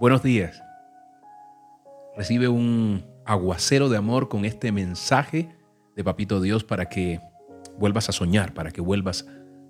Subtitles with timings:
[0.00, 0.64] Buenos días.
[2.16, 5.54] Recibe un aguacero de amor con este mensaje
[5.94, 7.20] de Papito Dios para que
[7.78, 9.26] vuelvas a soñar, para que vuelvas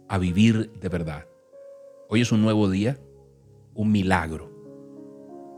[0.08, 1.26] a vivir de verdad.
[2.08, 2.96] Hoy es un nuevo día,
[3.74, 4.52] un milagro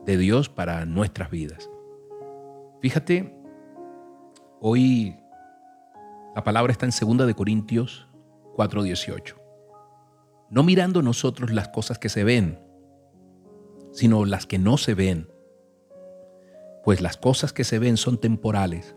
[0.06, 1.68] de Dios para nuestras vidas.
[2.80, 3.36] Fíjate,
[4.58, 5.18] hoy
[6.34, 8.08] la palabra está en 2 de Corintios
[8.56, 9.36] 4:18.
[10.48, 12.71] No mirando nosotros las cosas que se ven,
[13.92, 15.30] sino las que no se ven.
[16.82, 18.96] Pues las cosas que se ven son temporales,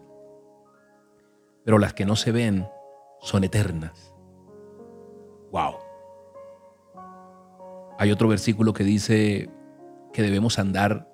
[1.63, 2.67] pero las que no se ven
[3.22, 4.13] son eternas.
[5.52, 5.76] Wow.
[8.00, 9.50] Hay otro versículo que dice
[10.12, 11.12] que debemos andar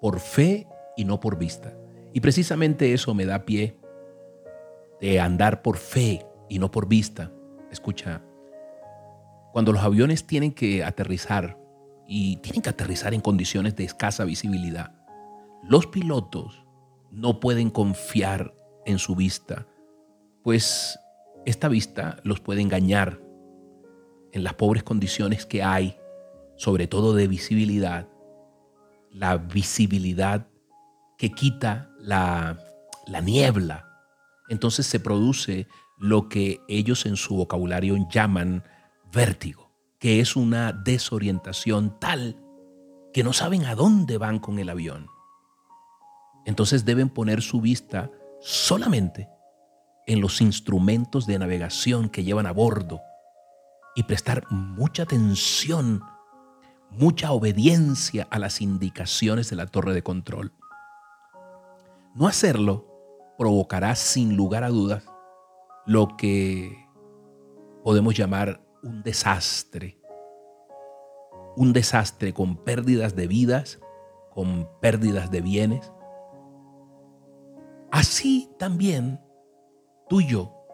[0.00, 1.76] por fe y no por vista.
[2.12, 3.78] Y precisamente eso me da pie
[5.00, 7.32] de andar por fe y no por vista.
[7.70, 8.22] Escucha,
[9.52, 11.58] cuando los aviones tienen que aterrizar
[12.06, 14.92] y tienen que aterrizar en condiciones de escasa visibilidad.
[15.62, 16.64] Los pilotos
[17.10, 19.66] no pueden confiar en su vista,
[20.42, 20.98] pues
[21.44, 23.20] esta vista los puede engañar
[24.32, 25.96] en las pobres condiciones que hay,
[26.56, 28.08] sobre todo de visibilidad,
[29.10, 30.46] la visibilidad
[31.18, 32.58] que quita la,
[33.06, 33.88] la niebla.
[34.48, 35.66] Entonces se produce
[35.98, 38.62] lo que ellos en su vocabulario llaman
[39.12, 39.65] vértigo
[39.98, 42.42] que es una desorientación tal
[43.12, 45.08] que no saben a dónde van con el avión.
[46.44, 49.28] Entonces deben poner su vista solamente
[50.06, 53.00] en los instrumentos de navegación que llevan a bordo
[53.96, 56.02] y prestar mucha atención,
[56.90, 60.52] mucha obediencia a las indicaciones de la torre de control.
[62.14, 62.86] No hacerlo
[63.38, 65.04] provocará sin lugar a dudas
[65.86, 66.86] lo que
[67.82, 70.00] podemos llamar un desastre.
[71.56, 73.80] Un desastre con pérdidas de vidas,
[74.30, 75.92] con pérdidas de bienes.
[77.90, 79.20] Así también
[80.08, 80.66] tú y yo,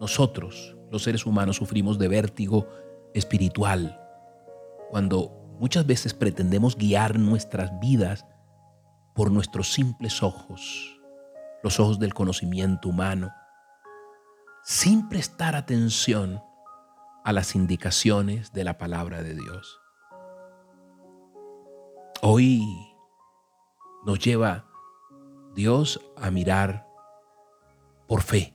[0.00, 2.68] nosotros, los seres humanos, sufrimos de vértigo
[3.14, 4.00] espiritual
[4.90, 8.26] cuando muchas veces pretendemos guiar nuestras vidas
[9.14, 11.00] por nuestros simples ojos,
[11.62, 13.32] los ojos del conocimiento humano,
[14.64, 16.42] sin prestar atención
[17.24, 19.80] a las indicaciones de la palabra de Dios.
[22.20, 22.62] Hoy
[24.04, 24.66] nos lleva
[25.54, 26.86] Dios a mirar
[28.06, 28.54] por fe,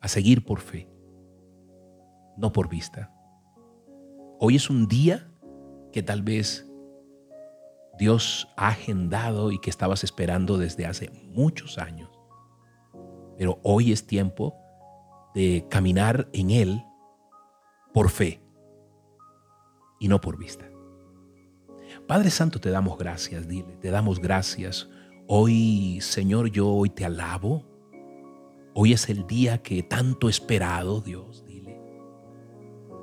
[0.00, 0.88] a seguir por fe,
[2.36, 3.12] no por vista.
[4.38, 5.28] Hoy es un día
[5.92, 6.64] que tal vez
[7.98, 12.08] Dios ha agendado y que estabas esperando desde hace muchos años.
[13.36, 14.54] Pero hoy es tiempo
[15.34, 16.84] de caminar en Él
[17.92, 18.40] por fe
[19.98, 20.68] y no por vista.
[22.06, 24.88] Padre Santo, te damos gracias, dile, te damos gracias.
[25.26, 27.64] Hoy, Señor, yo hoy te alabo.
[28.74, 31.80] Hoy es el día que tanto he esperado, Dios, dile.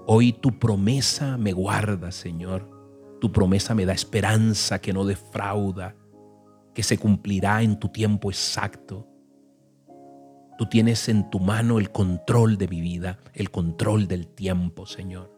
[0.08, 2.70] Hoy tu promesa me guarda, Señor.
[3.20, 5.96] Tu promesa me da esperanza que no defrauda,
[6.74, 9.08] que se cumplirá en tu tiempo exacto.
[10.58, 15.32] Tú tienes en tu mano el control de mi vida, el control del tiempo, Señor.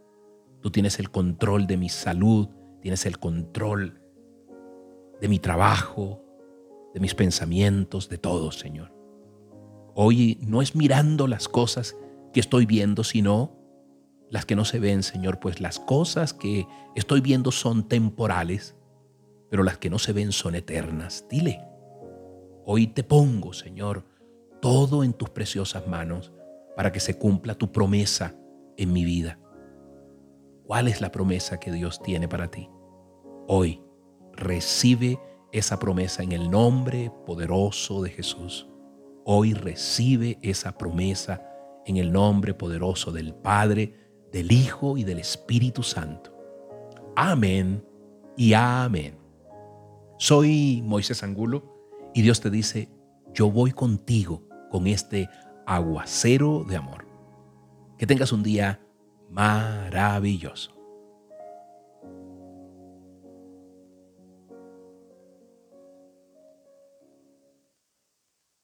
[0.61, 2.49] Tú tienes el control de mi salud,
[2.81, 3.99] tienes el control
[5.19, 6.23] de mi trabajo,
[6.93, 8.93] de mis pensamientos, de todo, Señor.
[9.95, 11.95] Hoy no es mirando las cosas
[12.31, 13.57] que estoy viendo, sino
[14.29, 18.75] las que no se ven, Señor, pues las cosas que estoy viendo son temporales,
[19.49, 21.25] pero las que no se ven son eternas.
[21.29, 21.61] Dile,
[22.65, 24.05] hoy te pongo, Señor,
[24.61, 26.31] todo en tus preciosas manos
[26.75, 28.35] para que se cumpla tu promesa
[28.77, 29.39] en mi vida.
[30.63, 32.69] ¿Cuál es la promesa que Dios tiene para ti?
[33.47, 33.81] Hoy
[34.33, 35.19] recibe
[35.51, 38.67] esa promesa en el nombre poderoso de Jesús.
[39.25, 41.43] Hoy recibe esa promesa
[41.85, 43.93] en el nombre poderoso del Padre,
[44.31, 46.33] del Hijo y del Espíritu Santo.
[47.15, 47.83] Amén
[48.35, 49.17] y amén.
[50.17, 51.63] Soy Moisés Angulo
[52.13, 52.89] y Dios te dice,
[53.33, 55.29] yo voy contigo con este
[55.65, 57.07] aguacero de amor.
[57.97, 58.79] Que tengas un día
[59.29, 60.76] maravilloso.